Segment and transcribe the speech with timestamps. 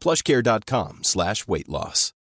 [0.00, 2.12] plushcare.com slash weight loss.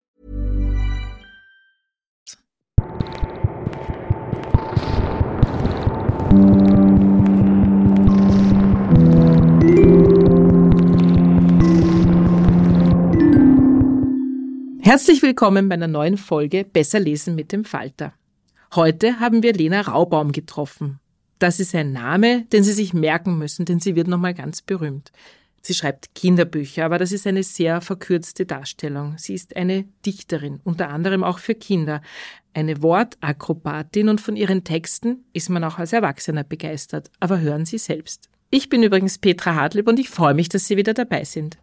[14.81, 18.13] Herzlich willkommen bei einer neuen Folge Besser lesen mit dem Falter.
[18.73, 20.99] Heute haben wir Lena Raubaum getroffen.
[21.39, 25.11] Das ist ein Name, den Sie sich merken müssen, denn sie wird nochmal ganz berühmt.
[25.61, 29.15] Sie schreibt Kinderbücher, aber das ist eine sehr verkürzte Darstellung.
[29.17, 32.01] Sie ist eine Dichterin, unter anderem auch für Kinder,
[32.53, 37.11] eine Wortakrobatin und von ihren Texten ist man auch als Erwachsener begeistert.
[37.19, 38.29] Aber hören Sie selbst.
[38.49, 41.57] Ich bin übrigens Petra Hartlieb und ich freue mich, dass Sie wieder dabei sind.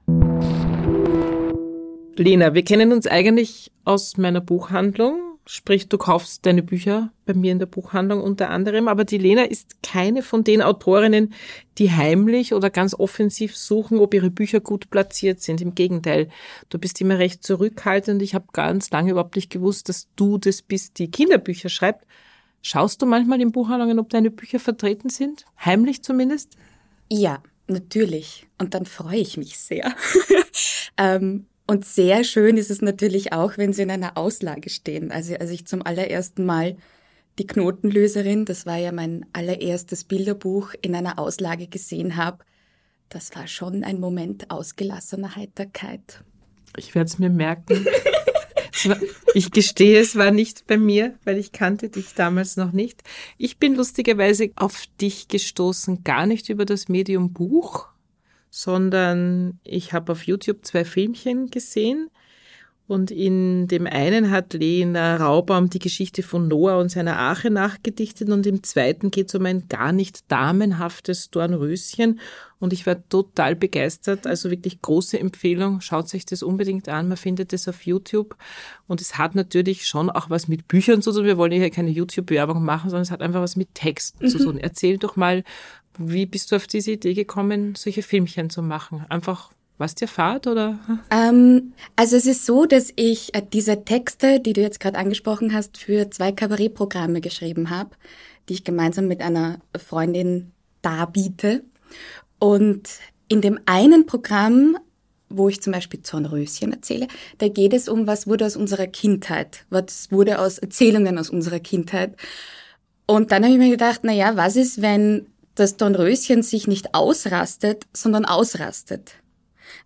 [2.17, 7.53] Lena, wir kennen uns eigentlich aus meiner Buchhandlung Sprich, du kaufst deine Bücher bei mir
[7.53, 11.35] in der Buchhandlung unter anderem, aber die Lena ist keine von den Autorinnen,
[11.77, 15.61] die heimlich oder ganz offensiv suchen, ob ihre Bücher gut platziert sind.
[15.61, 16.31] Im Gegenteil,
[16.71, 18.23] du bist immer recht zurückhaltend.
[18.23, 22.07] Ich habe ganz lange überhaupt nicht gewusst, dass du das bist, die Kinderbücher schreibt.
[22.63, 25.45] Schaust du manchmal in Buchhandlungen, ob deine Bücher vertreten sind?
[25.63, 26.57] Heimlich zumindest?
[27.11, 28.47] Ja, natürlich.
[28.57, 29.95] Und dann freue ich mich sehr.
[30.97, 35.11] ähm, und sehr schön ist es natürlich auch, wenn sie in einer Auslage stehen.
[35.11, 36.77] Also als ich zum allerersten Mal
[37.39, 42.45] die Knotenlöserin, das war ja mein allererstes Bilderbuch, in einer Auslage gesehen habe,
[43.09, 46.23] das war schon ein Moment ausgelassener Heiterkeit.
[46.77, 47.87] Ich werde es mir merken.
[49.35, 53.03] ich gestehe, es war nicht bei mir, weil ich kannte dich damals noch nicht.
[53.39, 57.89] Ich bin lustigerweise auf dich gestoßen, gar nicht über das Medium Buch,
[58.55, 62.09] sondern ich habe auf YouTube zwei Filmchen gesehen.
[62.87, 68.29] Und in dem einen hat Lena Raubaum die Geschichte von Noah und seiner Arche nachgedichtet
[68.29, 72.21] und im zweiten geht es um ein gar nicht damenhaftes Dornröschen.
[72.61, 77.17] Und ich war total begeistert, also wirklich große Empfehlung, schaut sich das unbedingt an, man
[77.17, 78.37] findet es auf YouTube.
[78.87, 81.91] Und es hat natürlich schon auch was mit Büchern zu tun, wir wollen hier keine
[81.91, 84.29] YouTube-Werbung machen, sondern es hat einfach was mit Text mhm.
[84.29, 84.59] zu tun.
[84.59, 85.43] Erzähl doch mal,
[85.99, 89.05] wie bist du auf diese Idee gekommen, solche Filmchen zu machen?
[89.09, 90.79] Einfach was dir fahrt oder?
[91.11, 95.53] Ähm, also es ist so, dass ich äh, diese Texte, die du jetzt gerade angesprochen
[95.53, 97.91] hast, für zwei Kabarettprogramme geschrieben habe,
[98.49, 101.65] die ich gemeinsam mit einer Freundin darbiete.
[102.39, 102.89] Und
[103.29, 104.77] in dem einen Programm,
[105.29, 109.65] wo ich zum Beispiel Zornröschen erzähle, da geht es um, was wurde aus unserer Kindheit,
[109.71, 112.15] was wurde aus Erzählungen aus unserer Kindheit.
[113.07, 116.95] Und dann habe ich mir gedacht, na ja, was ist, wenn das Dornröschen sich nicht
[116.95, 119.15] ausrastet, sondern ausrastet.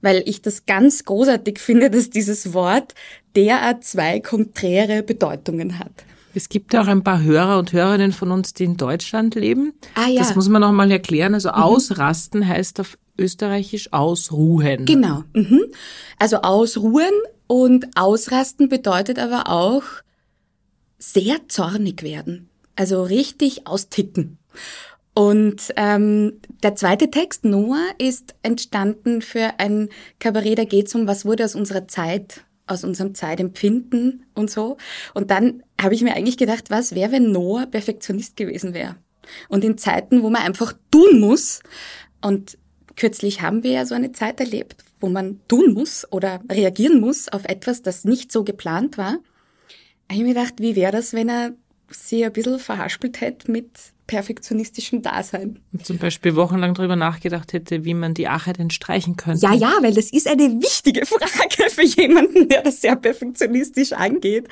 [0.00, 2.94] Weil ich das ganz großartig finde, dass dieses Wort
[3.36, 5.92] derart zwei konträre Bedeutungen hat.
[6.34, 9.72] Es gibt auch ein paar Hörer und Hörerinnen von uns, die in Deutschland leben.
[9.94, 10.20] Ah, ja.
[10.20, 11.34] Das muss man noch mal erklären.
[11.34, 11.54] Also mhm.
[11.54, 14.84] ausrasten heißt auf Österreichisch ausruhen.
[14.84, 15.24] Genau.
[15.32, 15.64] Mhm.
[16.18, 17.12] Also ausruhen
[17.46, 19.82] und ausrasten bedeutet aber auch
[20.98, 22.48] sehr zornig werden.
[22.76, 24.38] Also richtig austicken.
[25.18, 29.88] Und ähm, der zweite Text, Noah, ist entstanden für ein
[30.20, 34.76] Kabarett, da geht es um, was wurde aus unserer Zeit, aus unserem Zeitempfinden und so.
[35.14, 38.94] Und dann habe ich mir eigentlich gedacht, was wäre, wenn Noah Perfektionist gewesen wäre?
[39.48, 41.62] Und in Zeiten, wo man einfach tun muss,
[42.22, 42.56] und
[42.94, 47.28] kürzlich haben wir ja so eine Zeit erlebt, wo man tun muss oder reagieren muss
[47.28, 49.22] auf etwas, das nicht so geplant war, habe
[50.10, 51.54] ich mir gedacht, wie wäre das, wenn er
[51.90, 53.70] sie ein bisschen verhaspelt hätte mit
[54.08, 55.60] perfektionistischem Dasein.
[55.72, 59.46] Und zum Beispiel wochenlang darüber nachgedacht hätte, wie man die Ache denn streichen könnte.
[59.46, 64.48] Ja, ja, weil das ist eine wichtige Frage für jemanden, der das sehr perfektionistisch angeht.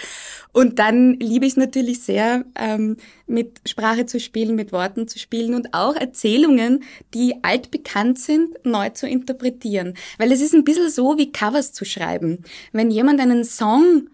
[0.52, 5.18] Und dann liebe ich es natürlich sehr, ähm, mit Sprache zu spielen, mit Worten zu
[5.18, 6.84] spielen und auch Erzählungen,
[7.14, 9.94] die altbekannt sind, neu zu interpretieren.
[10.18, 12.44] Weil es ist ein bisschen so, wie Covers zu schreiben.
[12.72, 14.10] Wenn jemand einen Song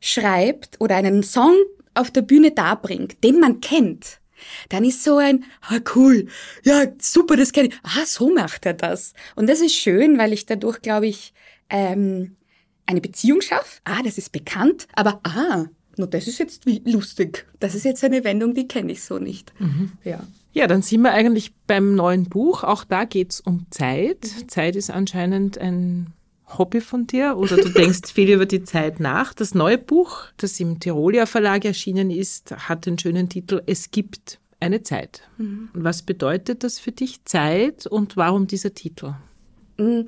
[0.00, 1.56] schreibt oder einen Song
[1.94, 4.20] auf der Bühne darbringt, den man kennt,
[4.68, 6.26] dann ist so ein, ah cool,
[6.64, 7.74] ja super, das kenne ich.
[7.82, 9.14] Ah, so macht er das.
[9.36, 11.32] Und das ist schön, weil ich dadurch, glaube ich,
[11.70, 12.36] ähm,
[12.86, 13.80] eine Beziehung schaffe.
[13.84, 17.46] Ah, das ist bekannt, aber ah, nur das ist jetzt wie lustig.
[17.60, 19.52] Das ist jetzt eine Wendung, die kenne ich so nicht.
[19.60, 19.92] Mhm.
[20.04, 20.20] Ja.
[20.52, 22.62] Ja, dann sind wir eigentlich beim neuen Buch.
[22.62, 24.18] Auch da geht's um Zeit.
[24.22, 24.48] Mhm.
[24.48, 26.12] Zeit ist anscheinend ein
[26.58, 29.34] Hobby von dir oder du denkst viel über die Zeit nach.
[29.34, 34.40] Das neue Buch, das im Tirolia Verlag erschienen ist, hat den schönen Titel Es gibt
[34.60, 35.22] eine Zeit.
[35.38, 35.68] Mhm.
[35.74, 39.14] Was bedeutet das für dich Zeit und warum dieser Titel?
[39.76, 40.02] Mm,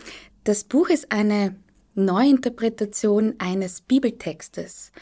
[0.45, 1.57] das Buch ist eine
[1.95, 4.93] Neuinterpretation eines Bibeltextes.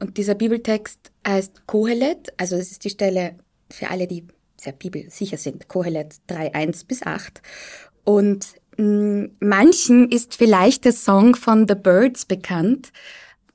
[0.00, 3.36] Und dieser Bibeltext heißt Kohelet, also es ist die Stelle
[3.70, 7.42] für alle, die sehr bibelsicher sind, Kohelet 3, 1 bis 8.
[8.04, 12.92] Und manchen ist vielleicht der Song von The Birds bekannt,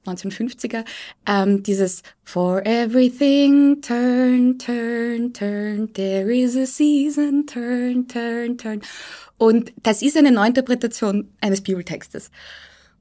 [0.06, 0.86] 1950er,
[1.28, 8.82] ähm, dieses For everything, turn, turn, turn, there is a season, turn, turn, turn.
[9.38, 12.32] Und das ist eine Neuinterpretation eines Bibeltextes.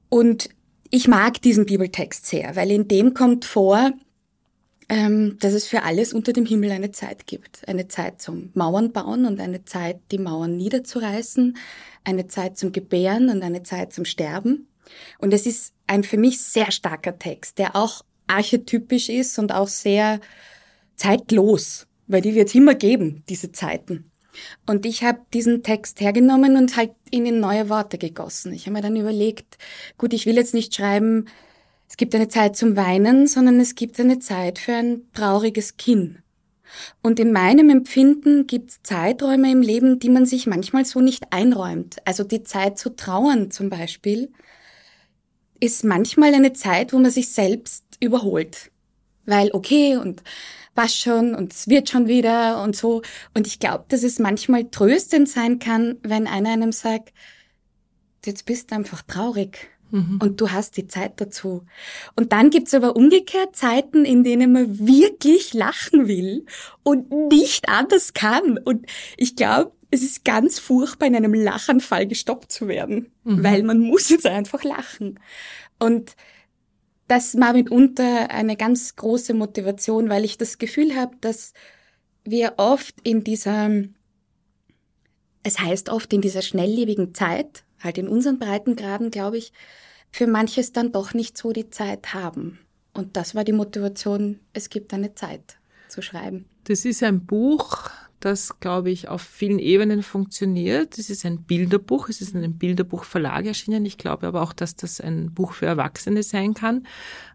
[0.09, 0.49] Und
[0.89, 3.91] ich mag diesen Bibeltext sehr, weil in dem kommt vor,
[4.89, 7.67] ähm, dass es für alles unter dem Himmel eine Zeit gibt.
[7.67, 11.55] Eine Zeit zum Mauern bauen und eine Zeit, die Mauern niederzureißen,
[12.03, 14.67] eine Zeit zum Gebären und eine Zeit zum Sterben.
[15.19, 19.67] Und es ist ein für mich sehr starker Text, der auch archetypisch ist und auch
[19.67, 20.19] sehr
[20.95, 24.11] zeitlos, weil die wird es immer geben, diese Zeiten.
[24.65, 28.53] Und ich habe diesen Text hergenommen und halt ihn in neue Worte gegossen.
[28.53, 29.57] Ich habe mir dann überlegt,
[29.97, 31.25] gut, ich will jetzt nicht schreiben,
[31.89, 36.19] es gibt eine Zeit zum Weinen, sondern es gibt eine Zeit für ein trauriges Kinn.
[37.01, 41.33] Und in meinem Empfinden gibt es Zeiträume im Leben, die man sich manchmal so nicht
[41.33, 41.97] einräumt.
[42.05, 44.31] Also die Zeit zu trauern zum Beispiel
[45.59, 48.69] ist manchmal eine Zeit, wo man sich selbst überholt.
[49.25, 50.21] Weil okay und
[50.75, 53.01] was schon und es wird schon wieder und so.
[53.33, 57.13] Und ich glaube, dass es manchmal tröstend sein kann, wenn einer einem sagt,
[58.25, 60.19] jetzt bist du einfach traurig Mhm.
[60.21, 61.63] Und du hast die Zeit dazu.
[62.15, 66.45] Und dann gibt's aber umgekehrt Zeiten, in denen man wirklich lachen will
[66.83, 68.57] und nicht anders kann.
[68.57, 68.85] Und
[69.17, 73.43] ich glaube, es ist ganz furchtbar, in einem Lachanfall gestoppt zu werden, mhm.
[73.43, 75.19] weil man muss jetzt einfach lachen.
[75.79, 76.15] Und
[77.07, 81.53] das war mitunter eine ganz große Motivation, weil ich das Gefühl habe, dass
[82.23, 83.71] wir oft in dieser,
[85.41, 89.53] es heißt oft in dieser schnelllebigen Zeit, halt in unseren Breitengraden, glaube ich,
[90.11, 92.59] für manches dann doch nicht so die Zeit haben.
[92.93, 96.45] Und das war die Motivation, es gibt eine Zeit zu schreiben.
[96.65, 97.89] Das ist ein Buch,
[98.19, 100.97] das, glaube ich, auf vielen Ebenen funktioniert.
[100.97, 103.85] Es ist ein Bilderbuch, es ist in einem Bilderbuchverlag erschienen.
[103.85, 106.85] Ich glaube aber auch, dass das ein Buch für Erwachsene sein kann.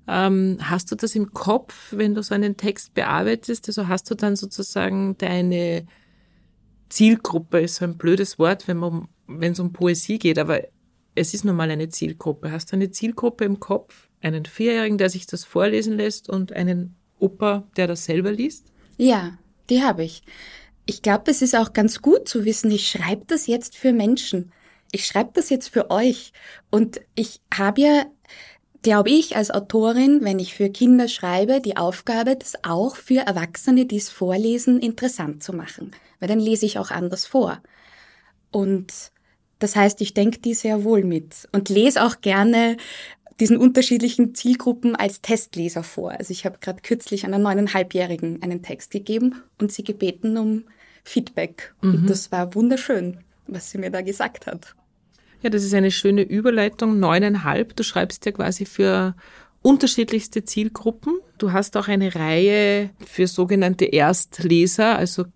[0.07, 3.69] Ähm, hast du das im Kopf, wenn du so einen Text bearbeitest?
[3.69, 5.87] Also hast du dann sozusagen deine
[6.95, 10.61] Zielgruppe, ist so ein blödes Wort, wenn es um Poesie geht, aber
[11.17, 12.53] es ist nun mal eine Zielgruppe.
[12.53, 14.09] Hast du eine Zielgruppe im Kopf?
[14.21, 18.67] Einen Vierjährigen, der sich das vorlesen lässt und einen Opa, der das selber liest?
[18.97, 19.37] Ja,
[19.71, 20.23] die habe ich.
[20.87, 24.53] Ich glaube, es ist auch ganz gut zu wissen, ich schreibe das jetzt für Menschen.
[24.93, 26.33] Ich schreibe das jetzt für euch.
[26.71, 28.07] Und ich habe ja,
[28.85, 33.87] glaube ich, als Autorin, wenn ich für Kinder schreibe, die Aufgabe, das auch für Erwachsene,
[33.87, 35.91] die es vorlesen, interessant zu machen.
[36.21, 37.61] Weil dann lese ich auch anders vor.
[38.53, 39.11] Und
[39.59, 42.77] das heißt, ich denke die sehr wohl mit und lese auch gerne
[43.41, 46.13] diesen unterschiedlichen Zielgruppen als Testleser vor.
[46.13, 50.65] Also ich habe gerade kürzlich einer neuneinhalbjährigen einen Text gegeben und sie gebeten um
[51.03, 51.75] Feedback.
[51.81, 51.95] Mhm.
[51.95, 54.75] Und das war wunderschön, was sie mir da gesagt hat.
[55.45, 56.99] Ja, das ist eine schöne Überleitung.
[56.99, 59.15] Neuneinhalb, du schreibst ja quasi für
[59.61, 61.19] unterschiedlichste Zielgruppen.
[61.37, 65.27] Du hast auch eine Reihe für sogenannte Erstleser, also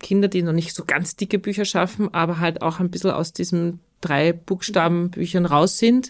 [0.00, 3.32] Kinder, die noch nicht so ganz dicke Bücher schaffen, aber halt auch ein bisschen aus
[3.32, 6.08] diesen drei Buchstabenbüchern raus sind.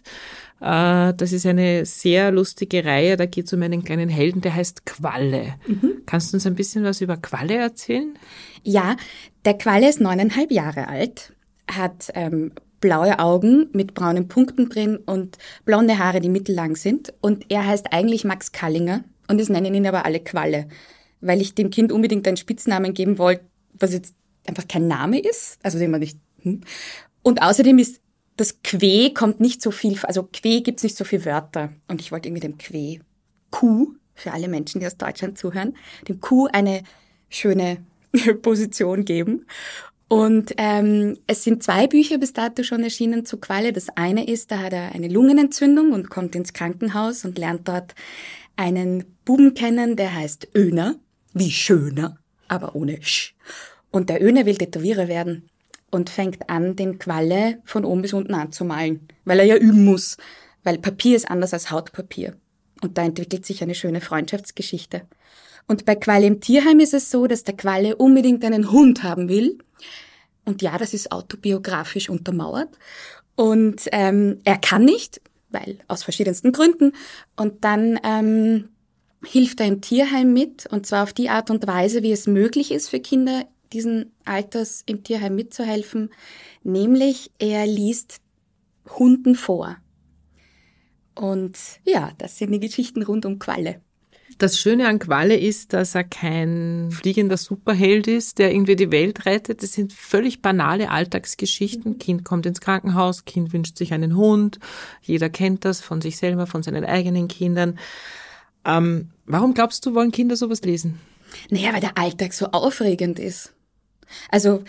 [0.63, 3.19] Äh, das ist eine sehr lustige Reihe.
[3.19, 5.57] Da geht es um einen kleinen Helden, der heißt Qualle.
[5.67, 6.03] Mhm.
[6.07, 8.17] Kannst du uns ein bisschen was über Qualle erzählen?
[8.63, 8.97] Ja,
[9.45, 11.35] der Qualle ist neuneinhalb Jahre alt,
[11.71, 12.53] hat ähm,
[12.83, 17.15] blaue Augen mit braunen Punkten drin und blonde Haare, die mittellang sind.
[17.23, 20.67] Und er heißt eigentlich Max Kallinger und es nennen ihn aber alle Qualle
[21.23, 23.45] weil ich dem Kind unbedingt einen Spitznamen geben wollte,
[23.79, 24.15] was jetzt
[24.47, 26.19] einfach kein Name ist, also den man nicht.
[26.43, 26.61] Hm.
[27.23, 28.03] Und außerdem ist
[28.37, 31.73] das Que kommt nicht so viel, also Que gibt's nicht so viele Wörter.
[31.89, 33.01] Und ich wollte irgendwie dem Que
[33.51, 35.77] Q, für alle Menschen, die aus Deutschland zuhören,
[36.09, 36.83] dem Q eine
[37.31, 37.79] schöne
[38.43, 39.47] Position geben.
[40.13, 43.73] Und ähm, es sind zwei Bücher bis dato schon erschienen zu Qualle.
[43.73, 47.95] Das eine ist, da hat er eine Lungenentzündung und kommt ins Krankenhaus und lernt dort
[48.55, 50.97] einen Buben kennen, der heißt Öner,
[51.33, 53.35] wie Schöner, aber ohne Sch.
[53.91, 55.49] Und der Öner will Tätowierer werden
[55.91, 60.19] und fängt an, den Qualle von oben bis unten anzumalen, weil er ja üben muss,
[60.63, 62.37] weil Papier ist anders als Hautpapier.
[62.83, 65.07] Und da entwickelt sich eine schöne Freundschaftsgeschichte.
[65.69, 69.31] Und bei Qualle im Tierheim ist es so, dass der Qualle unbedingt einen Hund haben
[69.31, 69.57] will.
[70.45, 72.77] Und ja, das ist autobiografisch untermauert.
[73.37, 75.21] Und ähm, er kann nicht,
[75.51, 76.93] weil aus verschiedensten Gründen.
[77.37, 78.69] Und dann ähm,
[79.25, 82.73] hilft er im Tierheim mit, und zwar auf die Art und Weise, wie es möglich
[82.73, 86.11] ist für Kinder diesen Alters im Tierheim mitzuhelfen,
[86.63, 88.21] nämlich er liest
[88.99, 89.77] Hunden vor.
[91.15, 93.81] Und ja, das sind die Geschichten rund um Qualle.
[94.43, 99.25] Das Schöne an Qualle ist, dass er kein fliegender Superheld ist, der irgendwie die Welt
[99.25, 99.63] rettet.
[99.63, 101.99] Das sind völlig banale Alltagsgeschichten.
[101.99, 104.59] Kind kommt ins Krankenhaus, Kind wünscht sich einen Hund.
[105.01, 107.79] Jeder kennt das von sich selber, von seinen eigenen Kindern.
[108.65, 110.99] Ähm, warum glaubst du, wollen Kinder sowas lesen?
[111.49, 113.53] Naja, weil der Alltag so aufregend ist.
[114.29, 114.65] Also,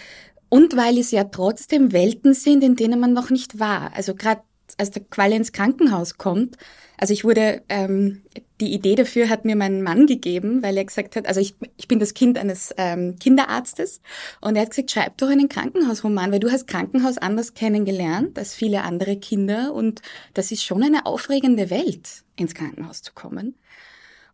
[0.49, 3.91] und weil es ja trotzdem Welten sind, in denen man noch nicht war.
[3.95, 4.43] Also gerade
[4.77, 6.57] als der Qualle ins Krankenhaus kommt,
[6.97, 8.21] also ich wurde, ähm,
[8.61, 11.87] die Idee dafür hat mir mein Mann gegeben, weil er gesagt hat, also ich, ich
[11.87, 14.01] bin das Kind eines ähm, Kinderarztes
[14.41, 18.53] und er hat gesagt, schreib doch einen Krankenhausroman, weil du hast Krankenhaus anders kennengelernt als
[18.53, 20.01] viele andere Kinder und
[20.33, 23.55] das ist schon eine aufregende Welt, ins Krankenhaus zu kommen.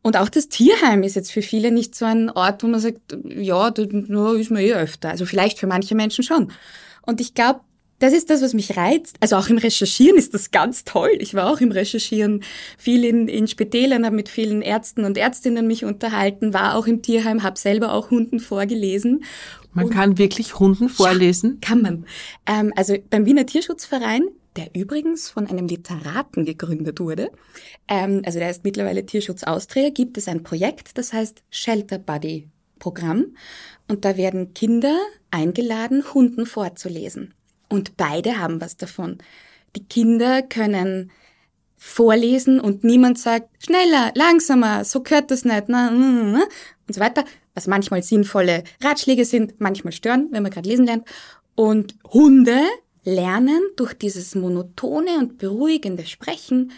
[0.02, 3.18] Und auch das Tierheim ist jetzt für viele nicht so ein Ort, wo man sagt,
[3.26, 3.84] ja, da
[4.34, 5.10] ist man eh öfter.
[5.10, 6.52] Also vielleicht für manche Menschen schon.
[7.02, 7.60] Und ich glaube,
[8.00, 9.18] das ist das, was mich reizt.
[9.20, 11.12] Also auch im Recherchieren ist das ganz toll.
[11.20, 12.44] Ich war auch im Recherchieren
[12.78, 17.02] viel in, in Spitälern, habe mit vielen Ärzten und Ärztinnen mich unterhalten, war auch im
[17.02, 19.24] Tierheim, habe selber auch Hunden vorgelesen.
[19.74, 21.60] Man und kann wirklich Hunden vorlesen?
[21.62, 22.06] Ja, kann man.
[22.48, 27.32] Ähm, also beim Wiener Tierschutzverein der übrigens von einem Literaten gegründet wurde.
[27.88, 32.50] Ähm, also der ist mittlerweile Tierschutz Austria, gibt es ein Projekt, das heißt Shelter Buddy
[32.80, 33.36] Programm.
[33.88, 34.98] Und da werden Kinder
[35.32, 37.34] eingeladen, Hunden vorzulesen.
[37.70, 39.20] Und beide haben was davon.
[39.76, 41.12] Die Kinder können
[41.78, 47.24] vorlesen und niemand sagt, schneller, langsamer, so gehört das nicht, na, und so weiter.
[47.54, 51.08] Was manchmal sinnvolle Ratschläge sind, manchmal stören, wenn man gerade lesen lernt.
[51.56, 52.62] Und Hunde
[53.04, 56.72] lernen, durch dieses monotone und beruhigende Sprechen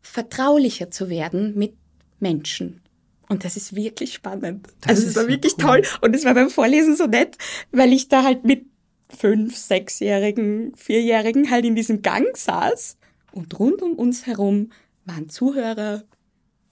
[0.00, 1.74] vertraulicher zu werden mit
[2.20, 2.80] Menschen.
[3.28, 4.66] Und das ist wirklich spannend.
[4.82, 5.64] Das also es war wirklich cool.
[5.64, 5.82] toll.
[6.02, 7.36] Und es war beim Vorlesen so nett,
[7.72, 8.66] weil ich da halt mit
[9.14, 12.96] fünf, sechsjährigen, vierjährigen halt in diesem Gang saß
[13.32, 14.70] und rund um uns herum
[15.04, 16.04] waren Zuhörer,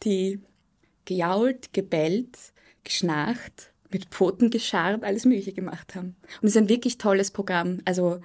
[0.02, 0.40] die
[1.04, 2.38] gejault, gebellt,
[2.84, 6.16] geschnarcht, mit Pfoten gescharrt, alles Mögliche gemacht haben.
[6.40, 7.80] Und es ist ein wirklich tolles Programm.
[7.84, 8.20] Also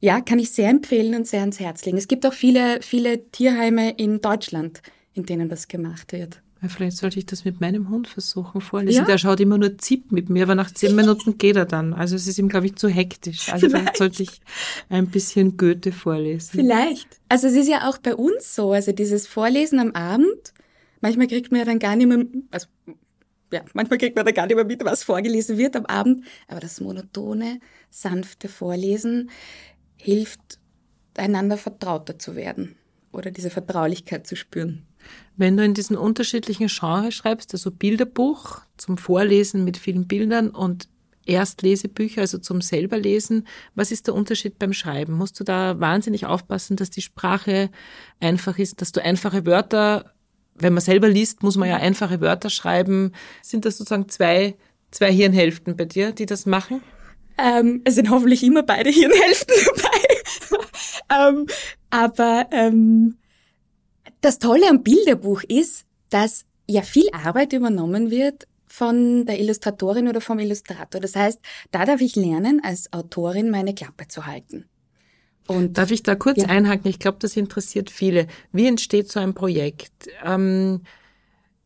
[0.00, 1.98] ja, kann ich sehr empfehlen und sehr ans Herz legen.
[1.98, 4.82] Es gibt auch viele, viele Tierheime in Deutschland,
[5.14, 6.42] in denen das gemacht wird.
[6.68, 8.98] Vielleicht sollte ich das mit meinem Hund versuchen vorlesen.
[8.98, 9.04] Ja?
[9.04, 11.94] Der schaut immer nur Zip mit mir, aber nach zehn Minuten geht er dann.
[11.94, 13.50] Also es ist ihm, glaube ich, zu hektisch.
[13.50, 14.40] Also vielleicht, vielleicht sollte ich
[14.90, 16.50] ein bisschen Goethe vorlesen.
[16.52, 17.08] Vielleicht.
[17.28, 20.52] Also es ist ja auch bei uns so, also dieses Vorlesen am Abend,
[21.00, 22.66] manchmal kriegt man ja dann gar nicht mehr, also
[23.52, 26.60] ja, manchmal kriegt man da gar nicht mehr mit, was vorgelesen wird am Abend, aber
[26.60, 29.30] das monotone, sanfte Vorlesen
[29.96, 30.58] hilft,
[31.16, 32.76] einander vertrauter zu werden
[33.12, 34.86] oder diese Vertraulichkeit zu spüren.
[35.36, 40.88] Wenn du in diesen unterschiedlichen Genres schreibst, also Bilderbuch zum Vorlesen mit vielen Bildern und
[41.26, 45.14] Erstlesebücher, also zum selberlesen, was ist der Unterschied beim Schreiben?
[45.14, 47.70] Musst du da wahnsinnig aufpassen, dass die Sprache
[48.20, 50.12] einfach ist, dass du einfache Wörter,
[50.54, 53.12] wenn man selber liest, muss man ja einfache Wörter schreiben.
[53.42, 54.56] Sind das sozusagen zwei,
[54.90, 56.82] zwei Hirnhälften bei dir, die das machen?
[57.38, 60.58] Ähm, es sind hoffentlich immer beide Hirnhälften dabei.
[61.28, 61.46] ähm,
[61.90, 63.16] aber ähm,
[64.20, 70.20] das Tolle am Bilderbuch ist, dass ja viel Arbeit übernommen wird von der Illustratorin oder
[70.20, 71.00] vom Illustrator.
[71.00, 71.40] Das heißt,
[71.72, 74.66] da darf ich lernen, als Autorin meine Klappe zu halten.
[75.48, 76.46] Und Darf ich da kurz ja.
[76.46, 76.88] einhaken?
[76.88, 78.28] Ich glaube, das interessiert viele.
[78.52, 80.08] Wie entsteht so ein Projekt?
[80.24, 80.82] Ähm,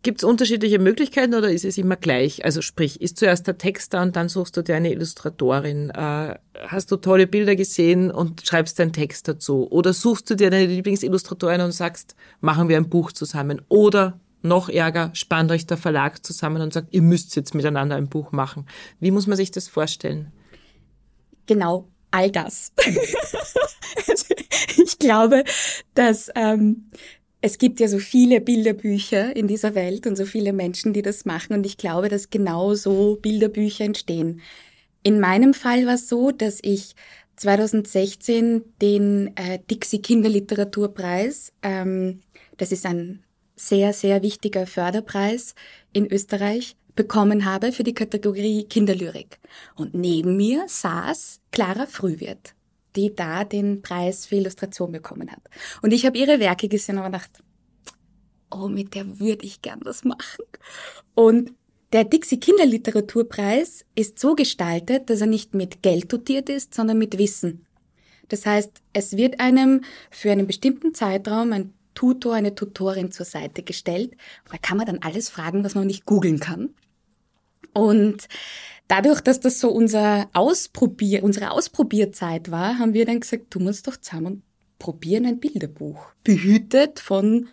[0.04, 2.44] Gibt es unterschiedliche Möglichkeiten oder ist es immer gleich?
[2.44, 5.88] Also sprich, ist zuerst der Text da und dann suchst du dir eine Illustratorin.
[5.88, 6.34] Äh,
[6.66, 9.66] hast du tolle Bilder gesehen und schreibst deinen Text dazu?
[9.70, 13.62] Oder suchst du dir deine Lieblingsillustratorin und sagst, machen wir ein Buch zusammen?
[13.70, 18.10] Oder noch ärger, spannt euch der Verlag zusammen und sagt, ihr müsst jetzt miteinander ein
[18.10, 18.66] Buch machen.
[19.00, 20.32] Wie muss man sich das vorstellen?
[21.46, 22.72] Genau, all das.
[24.06, 24.34] also,
[24.76, 25.44] ich glaube,
[25.94, 26.90] dass ähm,
[27.44, 31.26] es gibt ja so viele Bilderbücher in dieser Welt und so viele Menschen, die das
[31.26, 31.52] machen.
[31.52, 34.40] Und ich glaube, dass genau so Bilderbücher entstehen.
[35.02, 36.94] In meinem Fall war es so, dass ich
[37.36, 42.22] 2016 den äh, Dixie Kinderliteraturpreis, ähm,
[42.56, 43.22] das ist ein
[43.56, 45.54] sehr, sehr wichtiger Förderpreis
[45.92, 49.38] in Österreich, bekommen habe für die Kategorie Kinderlyrik.
[49.76, 52.54] Und neben mir saß Clara Frühwirt,
[52.96, 55.42] die da den Preis für Illustration bekommen hat.
[55.82, 57.30] Und ich habe ihre Werke gesehen und gedacht,
[58.50, 60.44] oh, mit der würde ich gern was machen.
[61.14, 61.52] Und
[61.92, 67.18] der Dixie Kinderliteraturpreis ist so gestaltet, dass er nicht mit Geld dotiert ist, sondern mit
[67.18, 67.66] Wissen.
[68.28, 73.62] Das heißt, es wird einem für einen bestimmten Zeitraum ein Tutor, eine Tutorin zur Seite
[73.62, 74.16] gestellt.
[74.50, 76.74] Da kann man dann alles fragen, was man nicht googeln kann.
[77.72, 78.28] Und
[78.88, 83.68] dadurch, dass das so unser Ausprobier, unsere Ausprobierzeit war, haben wir dann gesagt, tun wir
[83.68, 84.42] uns doch zusammen und
[84.78, 86.06] probieren ein Bilderbuch.
[86.22, 87.48] Behütet von,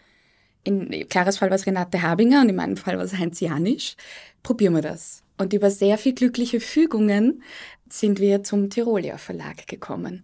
[0.64, 3.96] in Klares Fall war es Renate Habinger und in meinem Fall war es Heinz Janisch.
[4.44, 5.24] Probieren wir das.
[5.38, 7.42] Und über sehr viel glückliche Fügungen
[7.90, 10.24] sind wir zum Tirolia Verlag gekommen.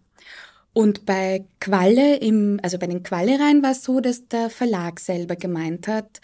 [0.73, 5.35] Und bei Qualle im, also bei den Qualle-Reihen war es so, dass der Verlag selber
[5.35, 6.21] gemeint hat,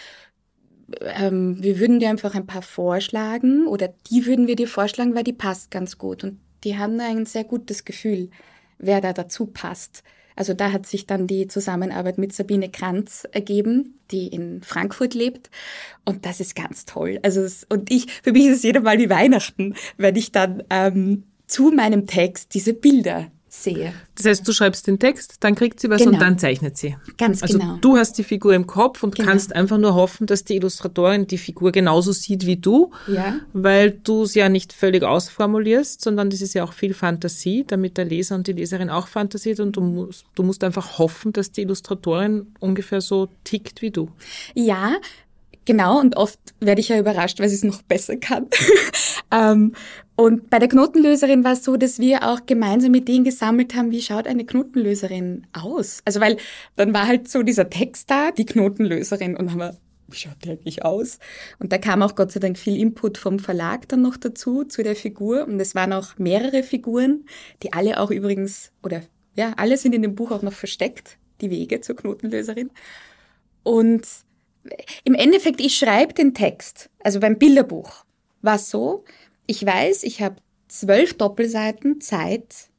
[1.01, 5.23] ähm, wir würden dir einfach ein paar vorschlagen oder die würden wir dir vorschlagen, weil
[5.23, 6.23] die passt ganz gut.
[6.23, 8.29] Und die haben ein sehr gutes Gefühl,
[8.77, 10.03] wer da dazu passt.
[10.35, 15.49] Also da hat sich dann die Zusammenarbeit mit Sabine Kranz ergeben, die in Frankfurt lebt.
[16.05, 17.19] Und das ist ganz toll.
[17.21, 20.63] Also es, und ich, für mich ist es jedes Mal wie Weihnachten, wenn ich dann
[20.69, 23.93] ähm, zu meinem Text diese Bilder sehe.
[24.15, 26.13] Das heißt, du schreibst den Text, dann kriegt sie was genau.
[26.13, 26.95] und dann zeichnet sie.
[27.17, 27.77] Ganz also genau.
[27.81, 29.29] Du hast die Figur im Kopf und genau.
[29.29, 33.39] kannst einfach nur hoffen, dass die Illustratorin die Figur genauso sieht wie du, ja.
[33.53, 37.97] weil du es ja nicht völlig ausformulierst, sondern das ist ja auch viel Fantasie, damit
[37.97, 41.51] der Leser und die Leserin auch fantasiert und du musst, du musst einfach hoffen, dass
[41.51, 44.09] die Illustratorin ungefähr so tickt wie du.
[44.55, 44.95] Ja,
[45.65, 48.47] Genau, und oft werde ich ja überrascht, weil sie es noch besser kann.
[49.31, 49.73] ähm,
[50.15, 54.01] und bei der Knotenlöserin war es so, dass wir auch gemeinsam Ideen gesammelt haben, wie
[54.01, 56.01] schaut eine Knotenlöserin aus?
[56.05, 56.37] Also weil
[56.75, 60.51] dann war halt so dieser Text da, die Knotenlöserin, und haben wir, wie schaut die
[60.51, 61.17] eigentlich aus?
[61.57, 64.83] Und da kam auch Gott sei Dank viel Input vom Verlag dann noch dazu, zu
[64.83, 65.47] der Figur.
[65.47, 67.25] Und es waren auch mehrere Figuren,
[67.63, 69.01] die alle auch übrigens, oder
[69.35, 72.69] ja, alle sind in dem Buch auch noch versteckt, die Wege zur Knotenlöserin.
[73.63, 74.07] Und
[75.03, 78.05] im Endeffekt, ich schreibe den Text, also beim Bilderbuch,
[78.41, 79.03] war so,
[79.45, 82.69] ich weiß, ich habe zwölf Doppelseiten Zeit,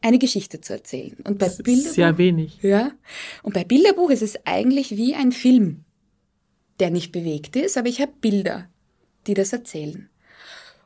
[0.00, 1.16] eine Geschichte zu erzählen.
[1.24, 2.58] Und bei das ist Bilderbuch, sehr wenig.
[2.62, 2.92] Ja.
[3.42, 5.84] Und bei Bilderbuch ist es eigentlich wie ein Film,
[6.80, 8.68] der nicht bewegt ist, aber ich habe Bilder,
[9.26, 10.08] die das erzählen.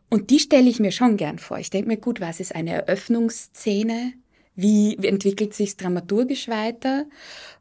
[0.09, 1.59] Und die stelle ich mir schon gern vor.
[1.59, 4.12] Ich denke mir, gut, was ist eine Eröffnungsszene?
[4.55, 7.07] Wie entwickelt sich dramaturgisch weiter?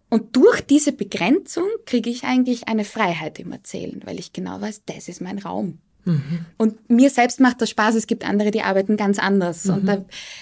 [0.10, 4.84] Und durch diese Begrenzung kriege ich eigentlich eine Freiheit im Erzählen, weil ich genau weiß,
[4.86, 5.80] das ist mein Raum.
[6.06, 6.46] Mhm.
[6.58, 7.96] Und mir selbst macht das Spaß.
[7.96, 9.66] Es gibt andere, die arbeiten ganz anders.
[9.66, 9.74] Mhm.
[9.74, 9.94] Und, da,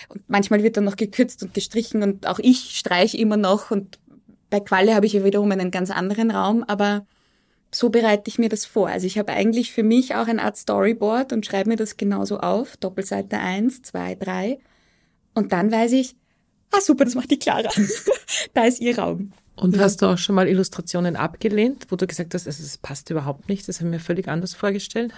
[0.10, 3.72] und manchmal wird dann noch gekürzt und gestrichen und auch ich streiche immer noch.
[3.72, 4.00] Und
[4.50, 7.06] bei Qualle habe ich ja wiederum einen ganz anderen Raum, aber
[7.72, 8.88] so bereite ich mir das vor.
[8.90, 12.40] Also ich habe eigentlich für mich auch eine Art Storyboard und schreibe mir das genauso
[12.40, 12.78] auf.
[12.78, 14.60] Doppelseite eins, zwei, drei.
[15.34, 16.16] Und dann weiß ich,
[16.72, 17.70] ah super, das macht die Clara.
[18.54, 19.32] da ist ihr Raum.
[19.56, 19.84] Und ja.
[19.84, 23.50] hast du auch schon mal Illustrationen abgelehnt, wo du gesagt hast, also es passt überhaupt
[23.50, 25.14] nicht, das haben wir völlig anders vorgestellt?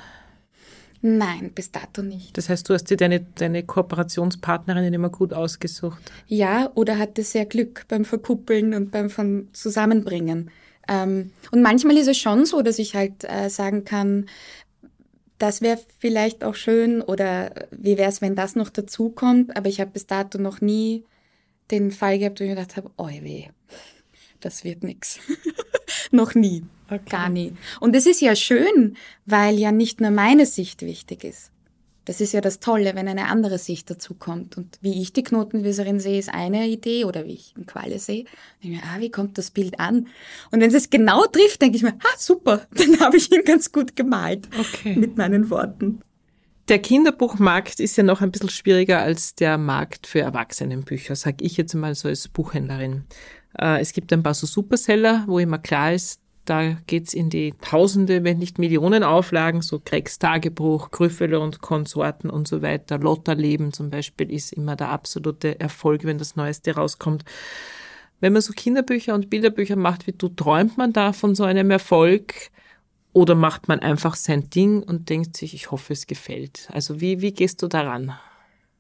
[1.08, 2.36] Nein, bis dato nicht.
[2.36, 6.02] Das heißt, du hast dir deine, deine Kooperationspartnerinnen immer gut ausgesucht?
[6.26, 10.50] Ja, oder hatte sehr Glück beim Verkuppeln und beim von Zusammenbringen.
[10.88, 14.26] Ähm, und manchmal ist es schon so, dass ich halt äh, sagen kann,
[15.38, 19.80] das wäre vielleicht auch schön oder wie wäre es, wenn das noch dazukommt, aber ich
[19.80, 21.06] habe bis dato noch nie
[21.70, 23.50] den Fall gehabt, wo ich mir gedacht habe, oh weh,
[24.46, 25.20] das wird nix.
[26.12, 26.64] Noch nie.
[26.88, 27.10] Okay.
[27.10, 27.54] Gar nie.
[27.80, 31.52] Und es ist ja schön, weil ja nicht nur meine Sicht wichtig ist.
[32.06, 34.56] Das ist ja das Tolle, wenn eine andere Sicht dazu kommt.
[34.58, 38.26] Und wie ich die Knotenlöserin sehe, ist eine Idee, oder wie ich in Qualle sehe,
[38.26, 40.08] denke ich mir, ah, wie kommt das Bild an?
[40.52, 43.72] Und wenn es genau trifft, denke ich mir, ah, super, dann habe ich ihn ganz
[43.72, 44.48] gut gemalt.
[44.60, 44.96] Okay.
[44.96, 46.02] Mit meinen Worten.
[46.67, 51.58] Der Kinderbuchmarkt ist ja noch ein bisschen schwieriger als der Markt für Erwachsenenbücher, sag ich
[51.58, 53.04] jetzt mal so als Buchhändlerin.
[53.60, 57.54] Äh, es gibt ein paar so Superseller, wo immer klar ist, da geht's in die
[57.62, 62.97] Tausende, wenn nicht Millionen Auflagen, so Greggs Tagebuch, Grüffele und Konsorten und so weiter.
[62.97, 67.25] Lotterleben zum Beispiel ist immer der absolute Erfolg, wenn das Neueste rauskommt.
[68.21, 71.69] Wenn man so Kinderbücher und Bilderbücher macht wie du, träumt man da von so einem
[71.69, 72.51] Erfolg
[73.15, 76.67] Oder macht man einfach sein Ding und denkt sich, ich hoffe, es gefällt?
[76.73, 78.13] Also wie, wie gehst du daran?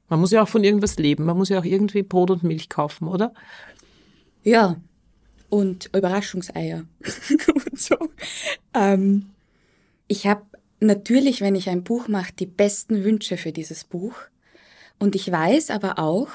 [0.09, 1.23] Man muss ja auch von irgendwas leben.
[1.23, 3.33] Man muss ja auch irgendwie Brot und Milch kaufen, oder?
[4.43, 4.75] Ja.
[5.47, 6.83] Und Überraschungseier
[7.71, 7.95] und so.
[8.73, 9.27] Ähm,
[10.09, 10.43] ich habe
[10.81, 14.15] natürlich, wenn ich ein Buch mache, die besten Wünsche für dieses Buch.
[14.99, 16.27] Und ich weiß aber auch,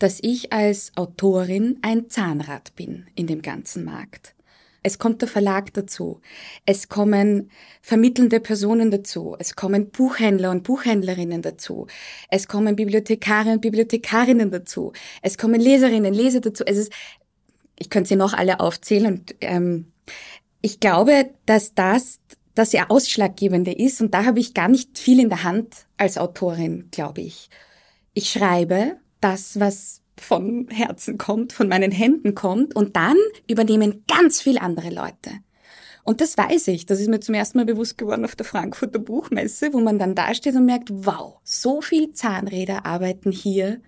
[0.00, 4.34] dass ich als Autorin ein Zahnrad bin in dem ganzen Markt.
[4.82, 6.20] Es kommt der Verlag dazu.
[6.64, 7.50] Es kommen
[7.82, 9.36] vermittelnde Personen dazu.
[9.38, 11.86] Es kommen Buchhändler und Buchhändlerinnen dazu.
[12.28, 14.92] Es kommen Bibliothekarier und Bibliothekarinnen dazu.
[15.22, 16.64] Es kommen Leserinnen, Leser dazu.
[16.66, 16.92] Es ist,
[17.78, 19.92] ich könnte sie noch alle aufzählen und ähm,
[20.62, 22.20] ich glaube, dass das
[22.54, 26.18] das ja ausschlaggebende ist und da habe ich gar nicht viel in der Hand als
[26.18, 27.48] Autorin, glaube ich.
[28.12, 33.16] Ich schreibe das, was von Herzen kommt, von meinen Händen kommt und dann
[33.48, 35.30] übernehmen ganz viel andere Leute.
[36.02, 36.86] Und das weiß ich.
[36.86, 40.14] Das ist mir zum ersten Mal bewusst geworden auf der Frankfurter Buchmesse, wo man dann
[40.14, 43.80] dasteht und merkt, wow, so viel Zahnräder arbeiten hier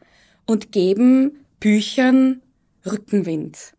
[0.47, 2.43] und geben Büchern
[2.85, 3.75] Rückenwind.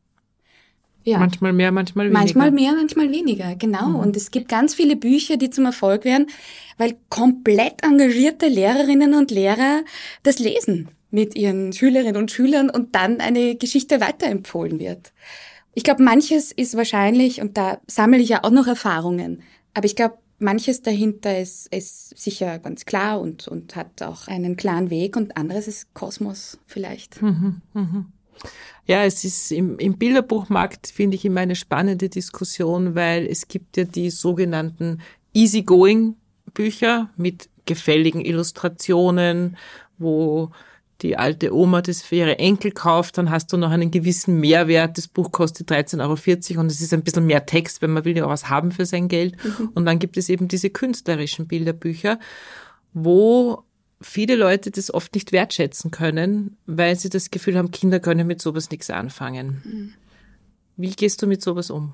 [1.03, 1.19] Ja.
[1.19, 2.19] Manchmal mehr, manchmal weniger.
[2.19, 3.89] Manchmal mehr, manchmal weniger, genau.
[3.89, 3.95] Mhm.
[3.95, 6.27] Und es gibt ganz viele Bücher, die zum Erfolg werden,
[6.77, 9.81] weil komplett engagierte Lehrerinnen und Lehrer
[10.23, 15.13] das lesen mit ihren Schülerinnen und Schülern und dann eine Geschichte weiterempfohlen wird.
[15.75, 19.43] Ich glaube, manches ist wahrscheinlich, und da sammle ich ja auch noch Erfahrungen,
[19.75, 24.57] aber ich glaube, manches dahinter ist, ist sicher ganz klar und, und hat auch einen
[24.57, 27.21] klaren Weg und anderes ist Kosmos vielleicht.
[27.21, 28.05] Mhm, mhm.
[28.87, 33.77] Ja, es ist im, im Bilderbuchmarkt, finde ich, immer eine spannende Diskussion, weil es gibt
[33.77, 34.99] ja die sogenannten
[35.33, 36.15] Easygoing
[36.55, 39.57] Bücher mit gefälligen Illustrationen,
[39.97, 40.51] wo
[41.03, 44.97] die alte Oma das für ihre Enkel kauft, dann hast du noch einen gewissen Mehrwert.
[44.97, 48.17] Das Buch kostet 13,40 Euro und es ist ein bisschen mehr Text, weil man will
[48.17, 49.35] ja auch was haben für sein Geld.
[49.43, 49.69] Mhm.
[49.75, 52.19] Und dann gibt es eben diese künstlerischen Bilderbücher,
[52.93, 53.63] wo
[54.01, 58.41] viele Leute das oft nicht wertschätzen können, weil sie das Gefühl haben, Kinder können mit
[58.41, 59.61] sowas nichts anfangen.
[59.63, 59.93] Mhm.
[60.77, 61.93] Wie gehst du mit sowas um?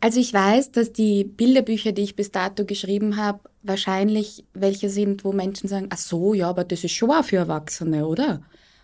[0.00, 5.24] Also ich weiß, dass die Bilderbücher, die ich bis dato geschrieben habe, wahrscheinlich welche sind,
[5.24, 8.42] wo Menschen sagen, ach so, ja, aber das ist schon auch für Erwachsene, oder?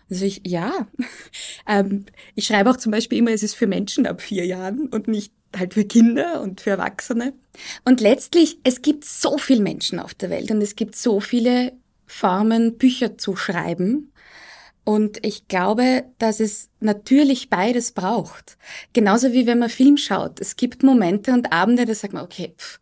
[0.09, 0.87] Also ich, ja.
[1.67, 2.05] ähm,
[2.35, 5.33] ich schreibe auch zum Beispiel immer, es ist für Menschen ab vier Jahren und nicht
[5.55, 7.33] halt für Kinder und für Erwachsene.
[7.85, 11.73] Und letztlich, es gibt so viele Menschen auf der Welt und es gibt so viele
[12.05, 14.11] Formen, Bücher zu schreiben.
[14.83, 18.57] Und ich glaube, dass es natürlich beides braucht.
[18.93, 20.39] Genauso wie wenn man Film schaut.
[20.39, 22.79] Es gibt Momente und Abende, da sagt man, okay, pff,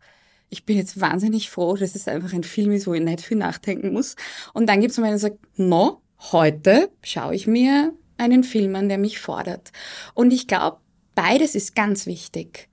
[0.50, 3.36] ich bin jetzt wahnsinnig froh, dass es einfach ein Film ist, wo ich nicht viel
[3.36, 4.16] nachdenken muss.
[4.54, 6.00] Und dann gibt es Momente, der sagt, no,
[6.32, 9.72] heute schaue ich mir einen Film an, der mich fordert.
[10.14, 10.78] Und ich glaube,
[11.14, 12.68] beides ist ganz wichtig.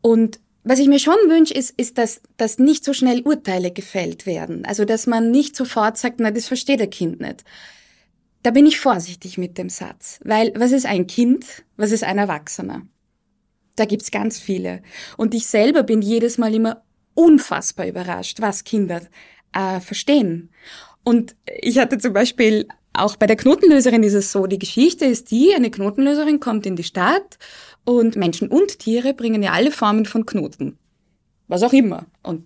[0.00, 4.26] Und was ich mir schon wünsche, ist, ist, dass, dass nicht so schnell Urteile gefällt
[4.26, 4.64] werden.
[4.64, 7.44] Also, dass man nicht sofort sagt, na, das versteht der Kind nicht.
[8.42, 10.20] Da bin ich vorsichtig mit dem Satz.
[10.24, 11.64] Weil, was ist ein Kind?
[11.76, 12.82] Was ist ein Erwachsener?
[13.76, 14.82] Da gibt's ganz viele.
[15.16, 16.82] Und ich selber bin jedes Mal immer
[17.14, 19.02] unfassbar überrascht, was Kinder
[19.52, 20.50] äh, verstehen.
[21.04, 25.30] Und ich hatte zum Beispiel auch bei der Knotenlöserin ist es so, die Geschichte ist
[25.30, 27.38] die, eine Knotenlöserin kommt in die Stadt
[27.84, 30.78] und Menschen und Tiere bringen ja alle Formen von Knoten.
[31.46, 32.06] Was auch immer.
[32.22, 32.44] Und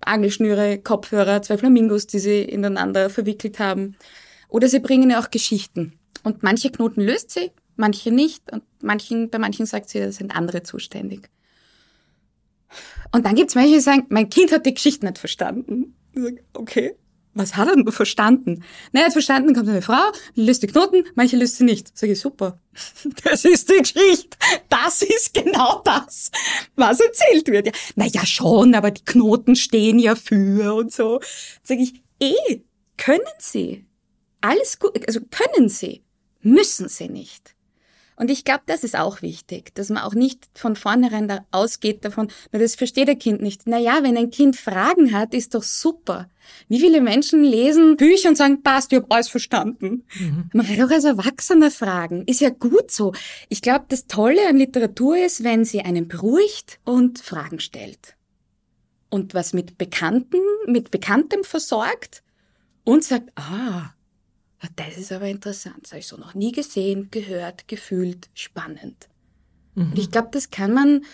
[0.00, 3.96] Angelschnüre, Kopfhörer, zwei Flamingos, die sie ineinander verwickelt haben.
[4.48, 5.98] Oder sie bringen ja auch Geschichten.
[6.22, 8.50] Und manche Knoten löst sie, manche nicht.
[8.52, 11.28] Und manchen, bei manchen sagt sie, da sind andere zuständig.
[13.12, 15.94] Und dann gibt's welche, die sagen, mein Kind hat die Geschichte nicht verstanden.
[16.12, 16.96] Ich sage, okay,
[17.36, 18.64] was hat er denn verstanden?
[18.92, 21.96] Na, er hat verstanden, kommt eine Frau, löst die Knoten, manche löst sie nicht.
[21.96, 22.58] Sag ich, super.
[23.24, 24.36] Das ist die Geschichte.
[24.70, 26.30] Das ist genau das,
[26.76, 27.66] was erzählt wird.
[27.66, 31.20] Ja, na ja, schon, aber die Knoten stehen ja für und so.
[31.62, 32.62] Sag ich, eh,
[32.96, 33.84] können sie.
[34.40, 36.02] Alles gut, also können sie,
[36.40, 37.56] müssen sie nicht.
[38.18, 42.02] Und ich glaube, das ist auch wichtig, dass man auch nicht von vornherein da ausgeht
[42.04, 43.66] davon, na, das versteht ein Kind nicht.
[43.66, 46.30] Naja, wenn ein Kind Fragen hat, ist doch super.
[46.68, 50.04] Wie viele Menschen lesen Bücher und sagen, passt, ich hab alles verstanden.
[50.18, 50.50] Mhm.
[50.54, 52.24] Man kann doch als Erwachsener fragen.
[52.26, 53.12] Ist ja gut so.
[53.50, 58.16] Ich glaube, das Tolle an Literatur ist, wenn sie einen beruhigt und Fragen stellt.
[59.10, 62.22] Und was mit Bekannten, mit Bekanntem versorgt
[62.84, 63.90] und sagt, ah,
[64.76, 65.78] das ist aber interessant.
[65.82, 69.08] Das habe ich so noch nie gesehen, gehört, gefühlt, spannend.
[69.74, 69.90] Mhm.
[69.90, 71.04] Und ich glaube, das kann man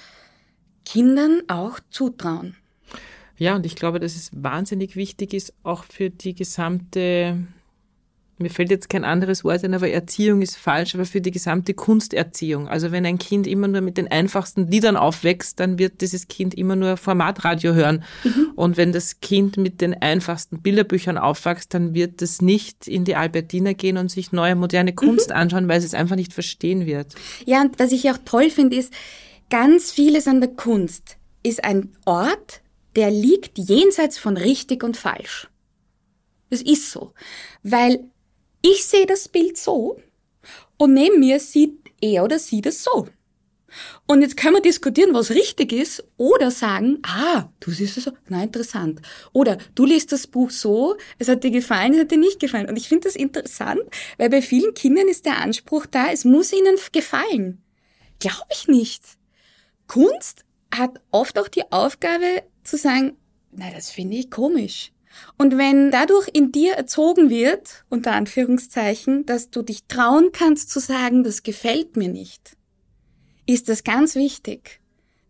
[0.85, 2.57] Kindern auch zutrauen.
[3.37, 7.45] Ja, und ich glaube, dass es wahnsinnig wichtig ist, auch für die gesamte
[8.43, 11.75] mir fällt jetzt kein anderes Wort ein, aber Erziehung ist falsch, aber für die gesamte
[11.75, 12.69] Kunsterziehung.
[12.69, 16.55] Also wenn ein Kind immer nur mit den einfachsten Liedern aufwächst, dann wird dieses Kind
[16.55, 18.03] immer nur Formatradio hören.
[18.25, 18.53] Mhm.
[18.57, 23.15] Und wenn das Kind mit den einfachsten Bilderbüchern aufwächst, dann wird es nicht in die
[23.15, 25.37] Albertina gehen und sich neue moderne Kunst mhm.
[25.37, 27.15] anschauen, weil es es einfach nicht verstehen wird.
[27.45, 28.93] Ja, und was ich auch toll finde, ist,
[29.51, 32.63] ganz vieles an der Kunst ist ein Ort,
[32.97, 35.49] der liegt jenseits von richtig und falsch.
[36.51, 37.13] Das ist so.
[37.63, 38.01] Weil
[38.62, 40.01] ich sehe das Bild so
[40.79, 43.09] und neben mir sieht er oder sie das so.
[44.07, 48.12] Und jetzt können wir diskutieren, was richtig ist, oder sagen, ah, du siehst es so,
[48.29, 49.01] na interessant.
[49.33, 52.68] Oder du liest das Buch so, es hat dir gefallen, es hat dir nicht gefallen.
[52.68, 53.81] Und ich finde das interessant,
[54.18, 57.62] weil bei vielen Kindern ist der Anspruch da, es muss ihnen gefallen.
[58.18, 59.03] Glaube ich nicht.
[59.87, 60.44] Kunst
[60.75, 63.16] hat oft auch die Aufgabe zu sagen,
[63.51, 64.92] na, das finde ich komisch.
[65.38, 70.81] Und wenn dadurch in dir erzogen wird, unter Anführungszeichen, dass du dich trauen kannst zu
[70.81, 72.57] sagen, das gefällt mir nicht,
[73.46, 74.81] ist das ganz wichtig.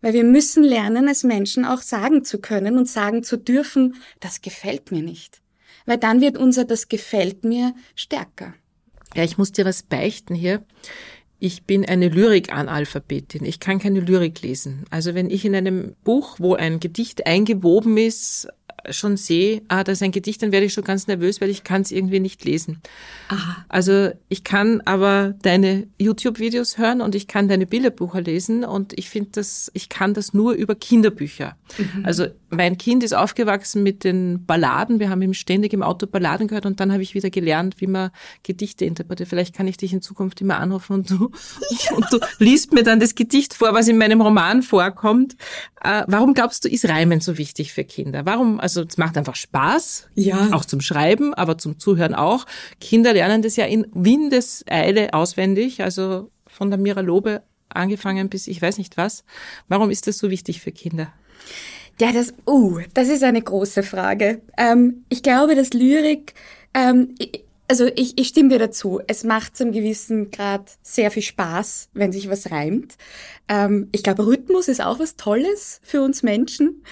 [0.01, 4.41] Weil wir müssen lernen, als Menschen auch sagen zu können und sagen zu dürfen, das
[4.41, 5.41] gefällt mir nicht.
[5.85, 8.53] Weil dann wird unser das gefällt mir stärker.
[9.15, 10.65] Ja, ich muss dir was beichten hier.
[11.39, 13.43] Ich bin eine Lyrik-Analphabetin.
[13.43, 14.85] Ich kann keine Lyrik lesen.
[14.89, 18.47] Also wenn ich in einem Buch, wo ein Gedicht eingewoben ist,
[18.89, 21.63] schon sehe, ah, das ist ein Gedicht, dann werde ich schon ganz nervös, weil ich
[21.63, 22.81] kann es irgendwie nicht lesen.
[23.29, 23.65] Aha.
[23.69, 29.09] Also ich kann aber deine YouTube-Videos hören und ich kann deine Bilderbücher lesen und ich
[29.09, 31.55] finde das, ich kann das nur über Kinderbücher.
[31.77, 32.05] Mhm.
[32.05, 34.99] Also mein Kind ist aufgewachsen mit den Balladen.
[34.99, 37.87] Wir haben ihm ständig im Auto Balladen gehört und dann habe ich wieder gelernt, wie
[37.87, 38.11] man
[38.43, 39.29] Gedichte interpretiert.
[39.29, 41.31] Vielleicht kann ich dich in Zukunft immer anrufen und du,
[41.95, 45.35] und du liest mir dann das Gedicht vor, was in meinem Roman vorkommt.
[45.83, 48.25] Äh, warum glaubst du, ist Reimen so wichtig für Kinder?
[48.25, 50.49] Warum, also es macht einfach Spaß, ja.
[50.51, 52.45] auch zum Schreiben, aber zum Zuhören auch.
[52.79, 57.41] Kinder lernen das ja in Windeseile auswendig, also von der Mira Lobe
[57.75, 59.23] angefangen bis ich weiß nicht was.
[59.67, 61.11] Warum ist das so wichtig für Kinder?
[61.99, 64.41] Ja, das, uh, das ist eine große Frage.
[64.57, 66.33] Ähm, ich glaube, dass Lyrik,
[66.73, 67.15] ähm,
[67.67, 68.99] also ich, ich stimme dir dazu.
[69.07, 72.95] Es macht zum gewissen Grad sehr viel Spaß, wenn sich was reimt.
[73.47, 76.83] Ähm, ich glaube, Rhythmus ist auch was Tolles für uns Menschen.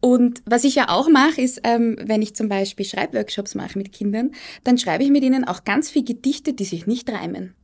[0.00, 3.92] Und was ich ja auch mache, ist, ähm, wenn ich zum Beispiel Schreibworkshops mache mit
[3.92, 4.32] Kindern,
[4.64, 7.54] dann schreibe ich mit ihnen auch ganz viel Gedichte, die sich nicht reimen.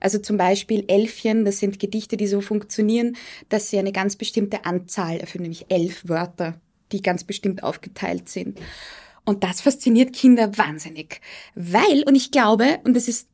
[0.00, 3.16] Also zum Beispiel Elfchen, das sind Gedichte, die so funktionieren,
[3.50, 6.60] dass sie eine ganz bestimmte Anzahl erfüllen, nämlich elf Wörter,
[6.90, 8.58] die ganz bestimmt aufgeteilt sind.
[9.24, 11.20] Und das fasziniert Kinder wahnsinnig,
[11.54, 13.28] weil, und ich glaube, und das ist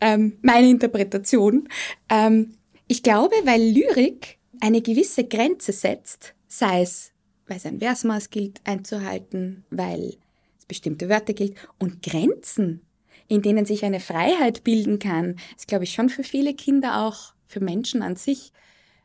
[0.00, 1.68] ähm, meine Interpretation,
[2.08, 2.54] ähm,
[2.86, 7.12] ich glaube, weil Lyrik eine gewisse Grenze setzt, sei es,
[7.46, 10.16] weil es ein Versmaß gilt einzuhalten, weil
[10.58, 12.82] es bestimmte Wörter gilt, und Grenzen
[13.28, 17.34] in denen sich eine Freiheit bilden kann, ist, glaube ich, schon für viele Kinder auch,
[17.46, 18.52] für Menschen an sich,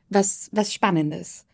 [0.10, 1.46] was, was Spannendes.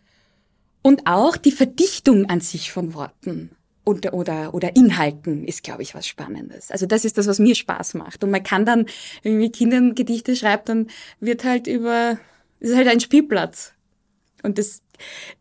[0.82, 3.51] Und auch die Verdichtung an sich von Worten
[3.84, 6.71] und, oder, oder Inhalten ist, glaube ich, was Spannendes.
[6.71, 8.23] Also das ist das, was mir Spaß macht.
[8.23, 8.86] Und man kann dann,
[9.23, 10.88] wenn man mit Kindern Gedichte schreibt, dann
[11.19, 12.19] wird halt über,
[12.60, 13.73] ist halt ein Spielplatz.
[14.43, 14.82] Und das,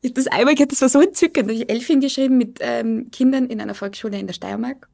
[0.02, 1.48] das einmal, das war so entzückend.
[1.48, 4.88] Da habe ich Elfchen geschrieben mit ähm, Kindern in einer Volksschule in der Steiermark.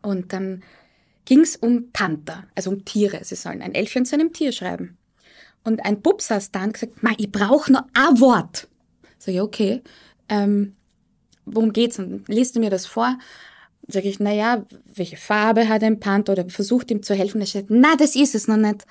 [0.00, 0.62] Und dann
[1.24, 3.20] ging es um Panther, also um Tiere.
[3.24, 4.98] Sie sollen ein Elfchen zu einem Tier schreiben.
[5.64, 8.68] Und ein Bub saß da und gesagt, ich brauche noch ein Wort.
[9.18, 9.82] So, ja, okay.
[10.28, 10.74] Ähm,
[11.44, 11.98] worum geht's?
[11.98, 13.18] Und liest du mir das vor?
[13.86, 16.32] Sag ich, na ja, welche Farbe hat ein Panther?
[16.32, 17.40] Oder versucht ihm zu helfen.
[17.40, 18.84] Er sagt, na, das ist es noch nicht.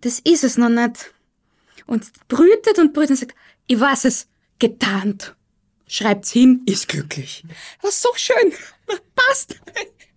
[0.00, 1.12] Das ist es noch nicht.
[1.86, 3.34] Und brütet und brütet und sagt,
[3.66, 5.34] ich weiß es, getarnt.
[5.86, 7.44] Schreibt's hin, ist glücklich.
[7.82, 8.52] Was so schön.
[9.14, 9.60] Passt.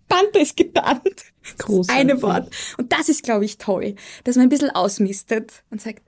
[0.08, 1.24] Panther ist getarnt.
[1.58, 2.00] Großartig.
[2.00, 2.54] Eine Wort.
[2.76, 6.02] Und das ist, glaube ich, toll, dass man ein bisschen ausmistet und sagt,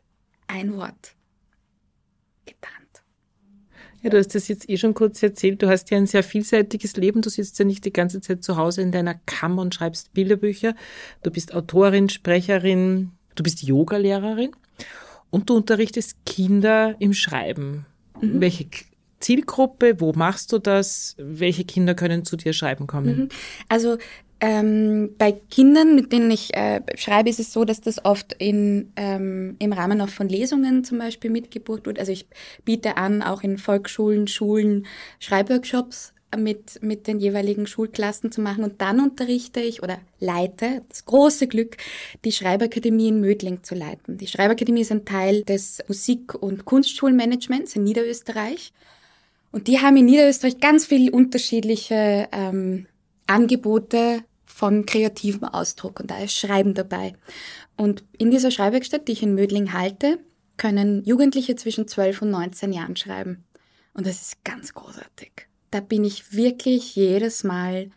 [0.46, 1.14] ein Wort.
[2.44, 3.02] Getarnt.
[4.02, 5.62] Ja, du hast das jetzt eh schon kurz erzählt.
[5.62, 7.22] Du hast ja ein sehr vielseitiges Leben.
[7.22, 10.74] Du sitzt ja nicht die ganze Zeit zu Hause in deiner Kammer und schreibst Bilderbücher.
[11.22, 14.52] Du bist Autorin, Sprecherin, du bist Yogalehrerin
[15.30, 17.86] und du unterrichtest Kinder im Schreiben.
[18.20, 18.40] Mhm.
[18.40, 18.66] Welche
[19.20, 20.00] Zielgruppe?
[20.00, 21.14] Wo machst du das?
[21.18, 23.16] Welche Kinder können zu dir schreiben kommen?
[23.16, 23.28] Mhm.
[23.68, 23.98] Also
[24.40, 28.90] ähm, bei Kindern, mit denen ich äh, schreibe, ist es so, dass das oft in,
[28.96, 31.98] ähm, im Rahmen auch von Lesungen zum Beispiel mitgebucht wird.
[31.98, 32.26] Also ich
[32.64, 34.86] biete an, auch in Volksschulen, Schulen
[35.18, 38.64] Schreibworkshops mit, mit den jeweiligen Schulklassen zu machen.
[38.64, 41.76] Und dann unterrichte ich oder leite das große Glück,
[42.24, 44.16] die Schreibakademie in Mödling zu leiten.
[44.16, 48.72] Die Schreibakademie ist ein Teil des Musik- und Kunstschulmanagements in Niederösterreich.
[49.52, 52.86] Und die haben in Niederösterreich ganz viele unterschiedliche ähm,
[53.26, 57.14] Angebote von kreativem Ausdruck und da ist Schreiben dabei.
[57.76, 60.18] Und in dieser Schreibwerkstatt, die ich in Mödling halte,
[60.56, 63.44] können Jugendliche zwischen 12 und 19 Jahren schreiben.
[63.94, 65.48] Und das ist ganz großartig.
[65.70, 67.90] Da bin ich wirklich jedes Mal,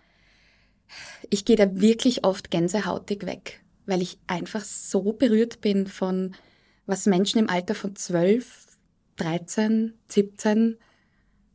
[1.29, 6.35] ich gehe da wirklich oft gänsehautig weg, weil ich einfach so berührt bin von,
[6.85, 8.67] was Menschen im Alter von 12,
[9.17, 10.77] 13, 17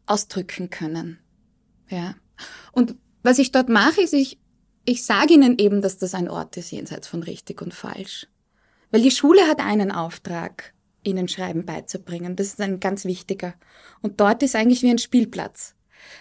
[0.08, 1.18] ausdrücken können.
[1.88, 2.14] Ja.
[2.72, 4.38] Und was ich dort mache, ist, ich,
[4.84, 8.26] ich sage ihnen eben, dass das ein Ort ist jenseits von richtig und falsch.
[8.90, 12.36] Weil die Schule hat einen Auftrag, ihnen Schreiben beizubringen.
[12.36, 13.54] Das ist ein ganz wichtiger.
[14.00, 15.74] Und dort ist eigentlich wie ein Spielplatz.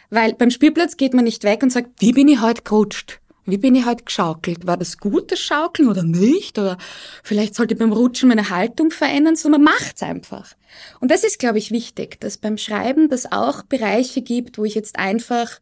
[0.09, 3.21] Weil beim Spielplatz geht man nicht weg und sagt, wie bin ich heute gerutscht?
[3.49, 4.67] Wie bin ich heute geschaukelt?
[4.67, 6.59] War das gut, das Schaukeln oder nicht?
[6.59, 6.77] Oder
[7.23, 10.53] vielleicht sollte ich beim Rutschen meine Haltung verändern, sondern man macht's einfach.
[10.99, 14.75] Und das ist, glaube ich, wichtig, dass beim Schreiben das auch Bereiche gibt, wo ich
[14.75, 15.61] jetzt einfach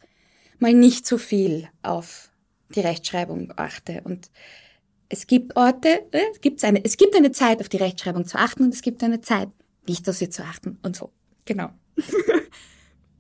[0.58, 2.32] mal nicht so viel auf
[2.74, 4.02] die Rechtschreibung achte.
[4.04, 4.32] Und
[5.08, 8.40] es gibt Orte, äh, es, gibt eine, es gibt eine Zeit, auf die Rechtschreibung zu
[8.40, 9.50] achten und es gibt eine Zeit,
[9.88, 11.12] nicht auf sie zu achten und so.
[11.46, 11.70] Genau.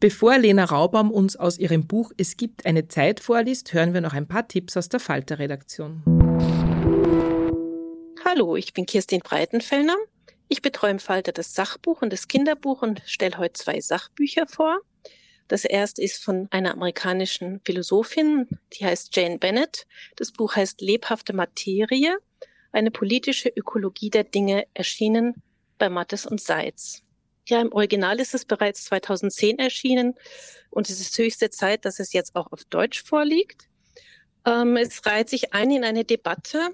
[0.06, 4.14] Bevor Lena Raubaum uns aus ihrem Buch Es gibt eine Zeit vorliest, hören wir noch
[4.14, 6.04] ein paar Tipps aus der Falter-Redaktion.
[8.24, 9.96] Hallo, ich bin Kirstin Breitenfellner.
[10.48, 14.78] Ich betreue im Falter das Sachbuch und das Kinderbuch und stelle heute zwei Sachbücher vor.
[15.48, 19.88] Das erste ist von einer amerikanischen Philosophin, die heißt Jane Bennett.
[20.18, 22.16] Das Buch heißt Lebhafte Materie,
[22.72, 25.42] eine politische Ökologie der Dinge, erschienen
[25.80, 27.05] bei Mattes und Seitz.
[27.48, 30.16] Ja, im Original ist es bereits 2010 erschienen
[30.72, 33.68] und es ist höchste Zeit, dass es jetzt auch auf Deutsch vorliegt.
[34.46, 36.70] Ähm, es reiht sich ein in eine Debatte,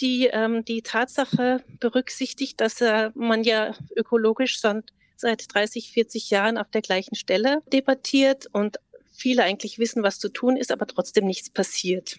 [0.00, 6.70] die ähm, die Tatsache berücksichtigt, dass äh, man ja ökologisch seit 30, 40 Jahren auf
[6.70, 8.78] der gleichen Stelle debattiert und
[9.12, 12.18] viele eigentlich wissen, was zu tun ist, aber trotzdem nichts passiert.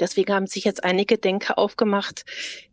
[0.00, 2.24] Deswegen haben sich jetzt einige Denker aufgemacht,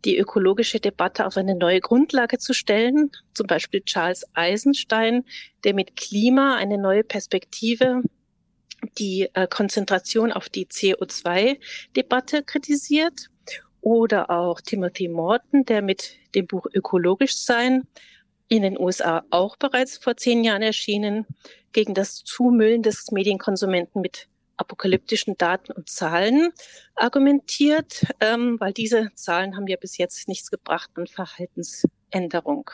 [0.04, 3.10] die ökologische Debatte auf eine neue Grundlage zu stellen.
[3.34, 5.24] Zum Beispiel Charles Eisenstein,
[5.64, 8.02] der mit Klima eine neue Perspektive,
[8.98, 13.28] die äh, Konzentration auf die CO2-Debatte kritisiert.
[13.80, 17.82] Oder auch Timothy Morton, der mit dem Buch Ökologisch sein
[18.46, 21.26] in den USA auch bereits vor zehn Jahren erschienen,
[21.72, 26.50] gegen das Zumüllen des Medienkonsumenten mit apokalyptischen Daten und Zahlen
[26.94, 32.70] argumentiert, ähm, weil diese Zahlen haben ja bis jetzt nichts gebracht an Verhaltensänderung.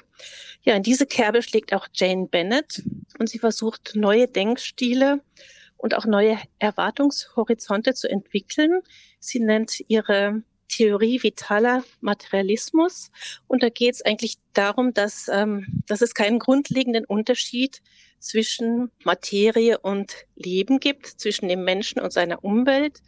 [0.63, 2.83] Ja, in diese Kerbe schlägt auch Jane Bennett
[3.19, 5.21] und sie versucht neue Denkstile
[5.77, 8.81] und auch neue Erwartungshorizonte zu entwickeln.
[9.21, 13.11] Sie nennt ihre Theorie vitaler Materialismus.
[13.47, 17.81] Und da geht es eigentlich darum, dass, ähm, dass es keinen grundlegenden Unterschied
[18.19, 23.01] zwischen Materie und Leben gibt, zwischen dem Menschen und seiner Umwelt.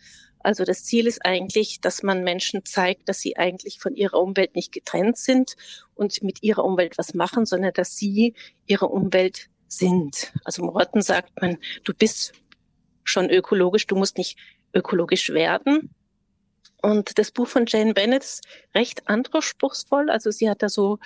[0.43, 4.55] Also das Ziel ist eigentlich, dass man Menschen zeigt, dass sie eigentlich von ihrer Umwelt
[4.55, 5.55] nicht getrennt sind
[5.95, 8.35] und mit ihrer Umwelt was machen, sondern dass sie
[8.67, 10.33] ihre Umwelt sind.
[10.45, 12.33] Also Morten sagt man, du bist
[13.05, 14.39] schon ökologisch, du musst nicht
[14.73, 15.95] ökologisch werden.
[16.83, 20.11] Und das Buch von Jane Bennett ist recht anspruchsvoll.
[20.11, 20.99] Also sie hat da so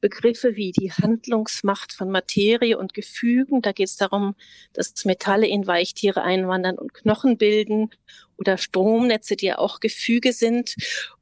[0.00, 3.62] Begriffe wie die Handlungsmacht von Materie und Gefügen.
[3.62, 4.34] Da geht es darum,
[4.72, 7.90] dass Metalle in Weichtiere einwandern und Knochen bilden
[8.36, 10.74] oder Stromnetze, die ja auch Gefüge sind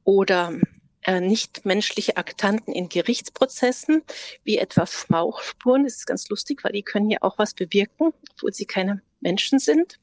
[0.05, 0.55] oder
[1.03, 4.03] äh, nichtmenschliche Aktanten in Gerichtsprozessen,
[4.45, 5.85] wie etwa Schmauchspuren.
[5.85, 9.59] Das ist ganz lustig, weil die können ja auch was bewirken, obwohl sie keine Menschen
[9.59, 9.99] sind.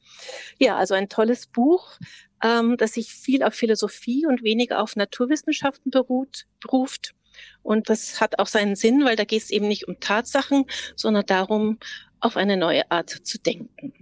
[0.59, 1.97] Ja, also ein tolles Buch,
[2.43, 7.13] ähm, das sich viel auf Philosophie und weniger auf Naturwissenschaften beruht, beruft.
[7.61, 11.25] Und das hat auch seinen Sinn, weil da geht es eben nicht um Tatsachen, sondern
[11.25, 11.77] darum,
[12.19, 13.93] auf eine neue Art zu denken.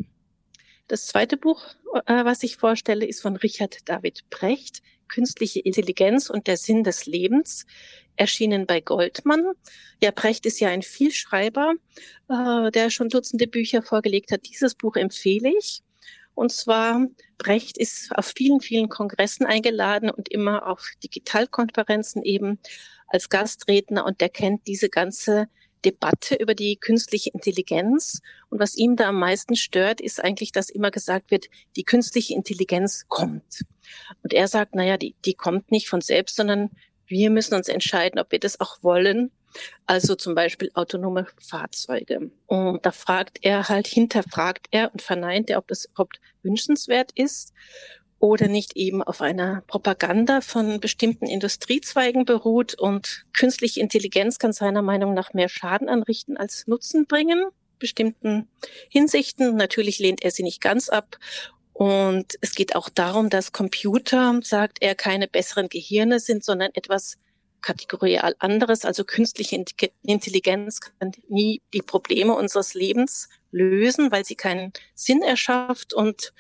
[0.88, 1.66] Das zweite Buch,
[2.06, 7.06] äh, was ich vorstelle, ist von Richard David Brecht, Künstliche Intelligenz und der Sinn des
[7.06, 7.66] Lebens,
[8.16, 9.44] erschienen bei Goldmann.
[10.02, 11.74] Ja, Brecht ist ja ein Vielschreiber,
[12.30, 14.42] äh, der schon Dutzende Bücher vorgelegt hat.
[14.46, 15.82] Dieses Buch empfehle ich.
[16.34, 22.60] Und zwar, Brecht ist auf vielen, vielen Kongressen eingeladen und immer auf Digitalkonferenzen eben
[23.08, 25.48] als Gastredner und der kennt diese ganze
[25.86, 28.22] Debatte über die künstliche Intelligenz.
[28.50, 32.34] Und was ihm da am meisten stört, ist eigentlich, dass immer gesagt wird, die künstliche
[32.34, 33.62] Intelligenz kommt.
[34.24, 36.72] Und er sagt, naja, die, die kommt nicht von selbst, sondern
[37.08, 39.32] wir müssen uns entscheiden, ob wir das auch wollen
[39.86, 42.32] also zum Beispiel autonome Fahrzeuge.
[42.46, 47.54] Und da fragt er halt, hinterfragt er und verneint er, ob das überhaupt wünschenswert ist
[48.26, 52.74] oder nicht eben auf einer Propaganda von bestimmten Industriezweigen beruht.
[52.76, 57.46] Und künstliche Intelligenz kann seiner Meinung nach mehr Schaden anrichten als Nutzen bringen,
[57.80, 58.48] bestimmten
[58.90, 59.56] Hinsichten.
[59.56, 61.18] Natürlich lehnt er sie nicht ganz ab.
[61.74, 67.18] Und es geht auch darum, dass Computer, sagt er, keine besseren Gehirne sind, sondern etwas
[67.62, 68.86] kategorial anderes.
[68.86, 69.64] Also künstliche
[70.04, 76.32] Intelligenz kann nie die Probleme unseres Lebens lösen, weil sie keinen Sinn erschafft und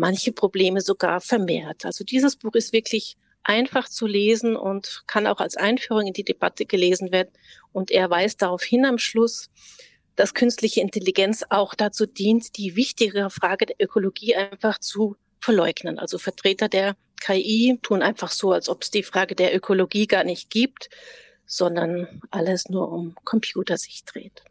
[0.00, 1.84] manche Probleme sogar vermehrt.
[1.84, 6.24] Also dieses Buch ist wirklich einfach zu lesen und kann auch als Einführung in die
[6.24, 7.30] Debatte gelesen werden.
[7.72, 9.50] Und er weist darauf hin am Schluss,
[10.16, 15.98] dass künstliche Intelligenz auch dazu dient, die wichtigere Frage der Ökologie einfach zu verleugnen.
[15.98, 20.24] Also Vertreter der KI tun einfach so, als ob es die Frage der Ökologie gar
[20.24, 20.88] nicht gibt,
[21.46, 24.42] sondern alles nur um Computer sich dreht.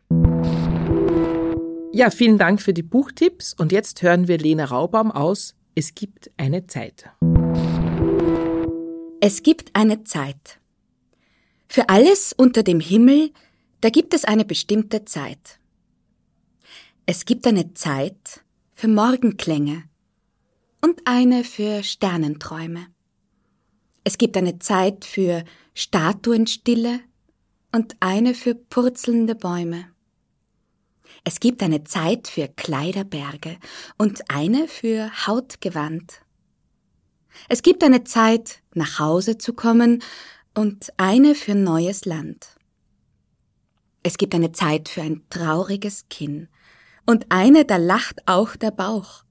[1.92, 6.30] Ja, vielen Dank für die Buchtipps und jetzt hören wir Lena Raubaum aus Es gibt
[6.38, 7.10] eine Zeit.
[9.20, 10.60] Es gibt eine Zeit.
[11.68, 13.32] Für alles unter dem Himmel,
[13.82, 15.60] da gibt es eine bestimmte Zeit.
[17.08, 18.44] Es gibt eine Zeit
[18.76, 19.84] für Morgenklänge
[20.82, 22.86] und eine für Sternenträume.
[24.04, 27.00] Es gibt eine Zeit für Statuenstille
[27.72, 29.86] und eine für purzelnde Bäume.
[31.24, 33.58] Es gibt eine Zeit für Kleiderberge
[33.98, 36.22] und eine für Hautgewand.
[37.48, 40.04] Es gibt eine Zeit, nach Hause zu kommen
[40.56, 42.56] und eine für neues Land.
[44.04, 46.48] Es gibt eine Zeit für ein trauriges Kinn
[47.06, 49.24] und eine, da lacht auch der Bauch.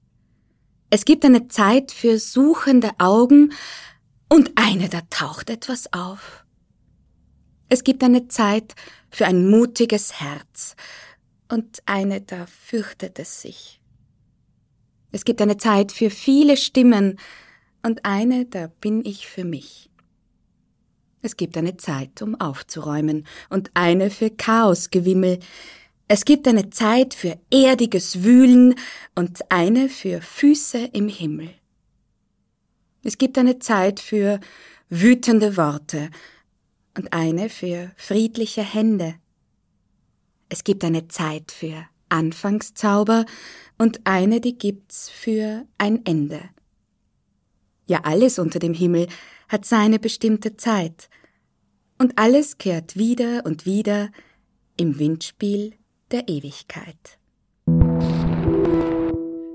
[0.89, 3.53] Es gibt eine Zeit für suchende Augen
[4.27, 6.45] und eine, da taucht etwas auf.
[7.67, 8.73] Es gibt eine Zeit
[9.11, 10.75] für ein mutiges Herz
[11.49, 13.81] und eine, da fürchtet es sich.
[15.11, 17.19] Es gibt eine Zeit für viele Stimmen
[17.83, 19.89] und eine, da bin ich für mich.
[21.21, 25.39] Es gibt eine Zeit, um aufzuräumen und eine für Chaosgewimmel,
[26.11, 28.73] es gibt eine Zeit für erdiges Wühlen
[29.13, 31.53] und eine für Füße im Himmel.
[33.03, 34.39] Es gibt eine Zeit für
[34.89, 36.09] wütende Worte
[36.97, 39.18] und eine für friedliche Hände.
[40.49, 43.25] Es gibt eine Zeit für Anfangszauber
[43.77, 46.41] und eine, die gibt's für ein Ende.
[47.85, 49.07] Ja, alles unter dem Himmel
[49.47, 51.09] hat seine bestimmte Zeit.
[51.99, 54.09] Und alles kehrt wieder und wieder
[54.77, 55.73] im Windspiel
[56.11, 57.19] der Ewigkeit.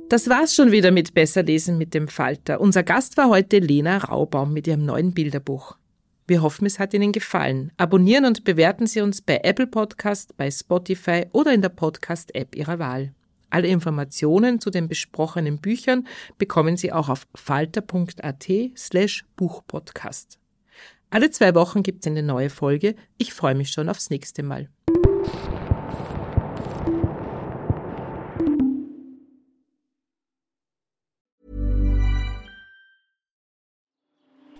[0.09, 2.61] Das war's schon wieder mit Besser lesen mit dem Falter.
[2.61, 5.77] Unser Gast war heute Lena Raubaum mit ihrem neuen Bilderbuch.
[6.27, 7.71] Wir hoffen, es hat Ihnen gefallen.
[7.77, 12.79] Abonnieren und bewerten Sie uns bei Apple Podcast, bei Spotify oder in der Podcast-App Ihrer
[12.79, 13.15] Wahl.
[13.51, 16.09] Alle Informationen zu den besprochenen Büchern
[16.39, 18.47] bekommen Sie auch auf falter.at
[18.77, 20.39] slash Buchpodcast.
[21.11, 22.97] Alle zwei Wochen gibt es eine neue Folge.
[23.19, 24.71] Ich freue mich schon aufs nächste Mal.